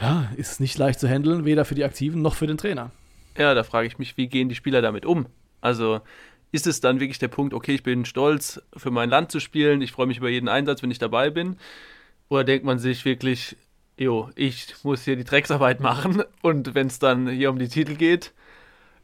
[0.00, 2.90] ja, ist nicht leicht zu handeln, weder für die Aktiven noch für den Trainer.
[3.36, 5.26] Ja, da frage ich mich, wie gehen die Spieler damit um?
[5.60, 6.00] Also
[6.52, 9.82] ist es dann wirklich der Punkt, okay, ich bin stolz, für mein Land zu spielen,
[9.82, 11.56] ich freue mich über jeden Einsatz, wenn ich dabei bin?
[12.28, 13.56] Oder denkt man sich wirklich,
[13.96, 17.96] jo, ich muss hier die Drecksarbeit machen und wenn es dann hier um die Titel
[17.96, 18.32] geht,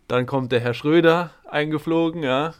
[0.06, 2.54] dann kommt der Herr Schröder eingeflogen, ja.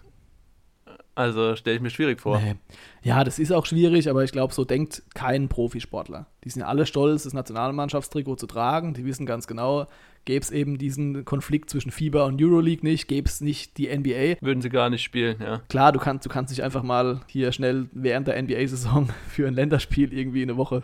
[1.15, 2.41] Also stelle ich mir schwierig vor.
[2.41, 2.55] Nee.
[3.03, 6.27] Ja, das ist auch schwierig, aber ich glaube, so denkt kein Profisportler.
[6.45, 8.95] Die sind alle stolz, das Nationalmannschaftstrikot zu tragen.
[8.95, 9.87] Die wissen ganz genau,
[10.25, 14.41] gäbe es eben diesen Konflikt zwischen FIBA und Euroleague nicht, gäbe es nicht die NBA.
[14.41, 15.61] Würden sie gar nicht spielen, ja.
[15.69, 19.55] Klar, du kannst, du kannst nicht einfach mal hier schnell während der NBA-Saison für ein
[19.55, 20.83] Länderspiel irgendwie eine Woche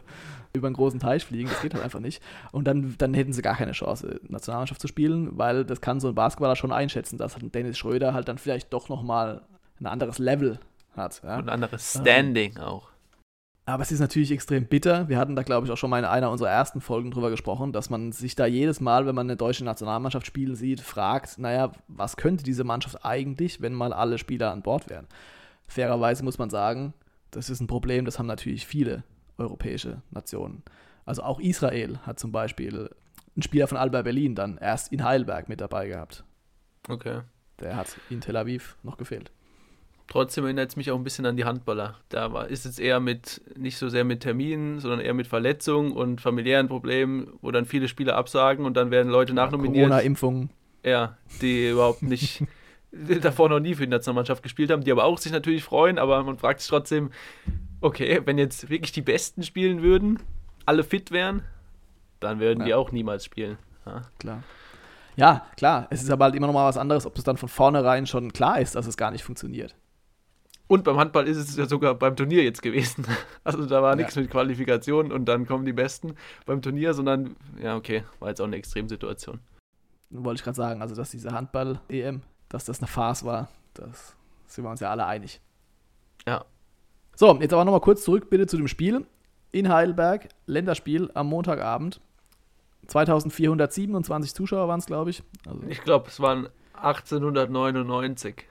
[0.52, 1.48] über einen großen Teich fliegen.
[1.48, 2.22] Das geht halt einfach nicht.
[2.50, 6.08] Und dann, dann hätten sie gar keine Chance, Nationalmannschaft zu spielen, weil das kann so
[6.08, 9.42] ein Basketballer schon einschätzen, dass halt Dennis Schröder halt dann vielleicht doch nochmal
[9.80, 10.58] ein anderes Level
[10.96, 11.22] hat.
[11.22, 11.36] Ja?
[11.38, 12.88] Und ein anderes Standing ähm, auch.
[13.68, 15.08] Aber es ist natürlich extrem bitter.
[15.08, 17.72] Wir hatten da, glaube ich, auch schon mal in einer unserer ersten Folgen drüber gesprochen,
[17.72, 21.72] dass man sich da jedes Mal, wenn man eine deutsche Nationalmannschaft spielen sieht, fragt, naja,
[21.88, 25.08] was könnte diese Mannschaft eigentlich, wenn mal alle Spieler an Bord wären?
[25.66, 26.94] Fairerweise muss man sagen,
[27.32, 29.02] das ist ein Problem, das haben natürlich viele
[29.36, 30.62] europäische Nationen.
[31.04, 32.90] Also auch Israel hat zum Beispiel
[33.34, 36.24] einen Spieler von Alba Berlin dann erst in Heidelberg mit dabei gehabt.
[36.88, 37.22] Okay.
[37.58, 39.32] Der hat in Tel Aviv noch gefehlt.
[40.08, 41.96] Trotzdem erinnert es mich auch ein bisschen an die Handballer.
[42.10, 45.92] Da war, ist es eher mit, nicht so sehr mit Terminen, sondern eher mit Verletzungen
[45.92, 49.88] und familiären Problemen, wo dann viele Spieler absagen und dann werden Leute nachnominiert.
[49.88, 50.50] Corona-Impfungen.
[50.84, 52.44] Ja, die überhaupt nicht
[53.20, 56.22] davor noch nie für die Nationalmannschaft gespielt haben, die aber auch sich natürlich freuen, aber
[56.22, 57.10] man fragt sich trotzdem,
[57.80, 60.20] okay, wenn jetzt wirklich die Besten spielen würden,
[60.66, 61.42] alle fit wären,
[62.20, 62.66] dann würden ja.
[62.66, 63.58] die auch niemals spielen.
[63.84, 64.02] Ja.
[64.18, 64.42] Klar.
[65.16, 65.88] Ja, klar.
[65.90, 68.32] Es ist aber halt immer noch mal was anderes, ob es dann von vornherein schon
[68.32, 69.74] klar ist, dass es gar nicht funktioniert.
[70.68, 73.06] Und beim Handball ist es ja sogar beim Turnier jetzt gewesen.
[73.44, 73.96] Also da war ja.
[73.96, 78.40] nichts mit Qualifikation und dann kommen die Besten beim Turnier, sondern ja, okay, war jetzt
[78.40, 79.38] auch eine Extremsituation.
[80.10, 84.64] Wollte ich gerade sagen, also dass diese Handball-EM, dass das eine Farce war, das sind
[84.64, 85.40] wir uns ja alle einig.
[86.26, 86.44] Ja.
[87.14, 89.06] So, jetzt aber nochmal kurz zurück bitte zu dem Spiel.
[89.52, 92.00] In Heidelberg, Länderspiel am Montagabend.
[92.88, 95.22] 2427 Zuschauer waren es, glaube ich.
[95.46, 98.44] Also ich glaube, es waren 1899.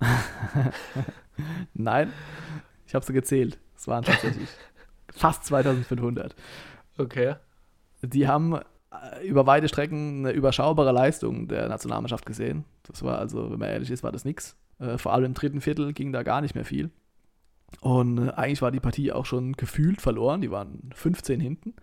[1.74, 2.12] Nein,
[2.86, 3.58] ich habe sie gezählt.
[3.76, 4.48] Es waren tatsächlich
[5.12, 6.34] fast 2500.
[6.98, 7.36] Okay.
[8.02, 12.64] Die haben äh, über weite Strecken eine überschaubare Leistung der Nationalmannschaft gesehen.
[12.84, 14.56] Das war also, wenn man ehrlich ist, war das nichts.
[14.78, 16.90] Äh, vor allem im dritten Viertel ging da gar nicht mehr viel.
[17.80, 20.40] Und äh, eigentlich war die Partie auch schon gefühlt verloren.
[20.40, 21.74] Die waren 15 hinten.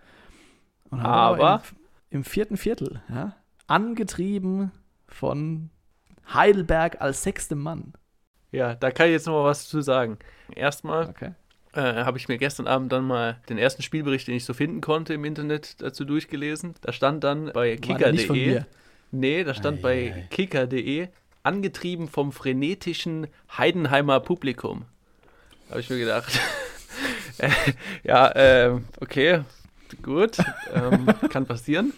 [0.92, 1.64] aber, aber
[2.10, 3.36] im, im, vierten Viertel, ja,
[3.68, 4.72] angetrieben
[5.08, 5.70] von
[6.32, 7.94] Heidelberg als sechstem Mann,
[8.52, 10.18] ja, da kann ich jetzt noch mal was zu sagen.
[10.54, 11.32] Erstmal okay.
[11.74, 14.82] äh, habe ich mir gestern Abend dann mal den ersten Spielbericht, den ich so finden
[14.82, 16.76] konnte im Internet, dazu durchgelesen.
[16.82, 18.64] Da stand dann bei kicker.de.
[19.12, 21.08] Nee, da stand ei, bei kicker.de
[21.44, 24.86] angetrieben vom frenetischen Heidenheimer Publikum.
[25.70, 26.40] Habe ich mir gedacht.
[28.04, 29.42] ja, äh, okay,
[30.02, 30.38] gut,
[30.74, 31.94] ähm, kann passieren.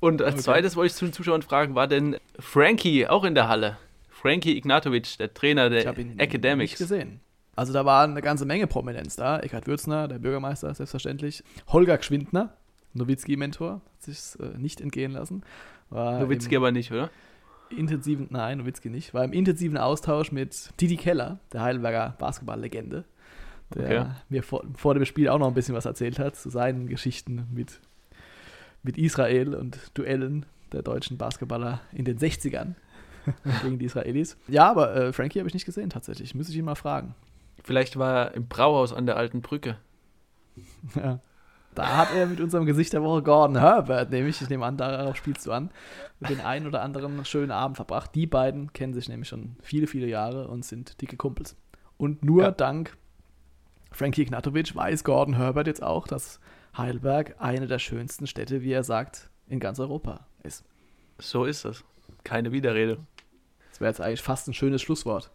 [0.00, 0.42] Und als okay.
[0.42, 3.78] zweites wollte ich zu den Zuschauern fragen, war denn Frankie auch in der Halle?
[4.20, 6.72] Frankie Ignatovic, der Trainer der ich ihn Academics.
[6.72, 7.20] Nicht gesehen.
[7.54, 9.38] Also da war eine ganze Menge Prominenz da.
[9.38, 11.44] Eckhard Würzner, der Bürgermeister, selbstverständlich.
[11.68, 12.52] Holger Gschwindner,
[12.94, 15.44] Nowitzki-Mentor, hat sich äh, nicht entgehen lassen.
[15.90, 17.10] War Nowitzki aber nicht, oder?
[17.70, 19.14] Intensiven, nein, Nowitzki nicht.
[19.14, 23.04] War im intensiven Austausch mit Didi Keller, der Heidelberger Basketball-Legende,
[23.74, 24.10] der okay.
[24.30, 27.46] mir vor, vor, dem Spiel auch noch ein bisschen was erzählt hat zu seinen Geschichten
[27.52, 27.80] mit,
[28.82, 32.74] mit Israel und Duellen der deutschen Basketballer in den 60ern.
[33.62, 34.36] gegen die Israelis.
[34.48, 36.34] Ja, aber äh, Frankie habe ich nicht gesehen tatsächlich.
[36.34, 37.14] Müsste ich ihn mal fragen.
[37.64, 39.76] Vielleicht war er im Brauhaus an der alten Brücke.
[40.94, 41.20] Ja.
[41.74, 45.14] Da hat er mit unserem Gesicht der Woche Gordon Herbert, nämlich, ich nehme an, darauf
[45.14, 45.70] spielst du an,
[46.18, 48.12] mit den einen oder anderen schönen Abend verbracht.
[48.16, 51.56] Die beiden kennen sich nämlich schon viele, viele Jahre und sind dicke Kumpels.
[51.96, 52.50] Und nur ja.
[52.50, 52.96] dank
[53.92, 56.40] Frankie Ignatovic weiß Gordon Herbert jetzt auch, dass
[56.76, 60.64] Heidelberg eine der schönsten Städte, wie er sagt, in ganz Europa ist.
[61.18, 61.84] So ist es.
[62.24, 62.98] Keine Widerrede.
[63.78, 65.30] Das wäre jetzt eigentlich fast ein schönes Schlusswort.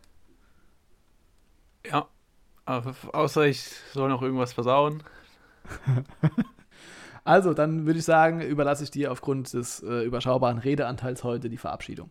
[1.90, 2.10] Ja.
[2.66, 5.02] Aber außer ich soll noch irgendwas versauen.
[7.24, 11.58] also, dann würde ich sagen, überlasse ich dir aufgrund des äh, überschaubaren Redeanteils heute die
[11.58, 12.10] Verabschiedung.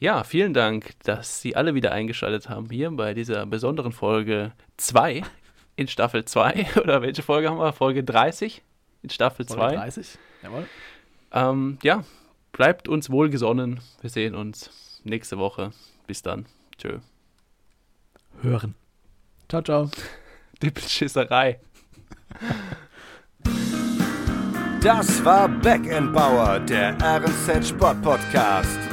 [0.00, 5.22] Ja, vielen Dank, dass Sie alle wieder eingeschaltet haben hier bei dieser besonderen Folge 2
[5.76, 6.66] in Staffel 2.
[6.82, 7.72] Oder welche Folge haben wir?
[7.72, 8.62] Folge 30
[9.02, 9.56] in Staffel 2.
[9.56, 10.66] Folge 30, jawohl.
[11.30, 12.02] Ähm, ja,
[12.56, 13.80] bleibt uns wohlgesonnen.
[14.00, 15.70] Wir sehen uns nächste Woche.
[16.06, 16.46] Bis dann.
[16.78, 16.98] Tschö.
[18.40, 18.74] Hören.
[19.48, 19.90] Ciao, ciao.
[20.62, 21.60] Dippelschisserei.
[24.82, 28.85] Das war Back Bauer, der RNZ Sport Podcast.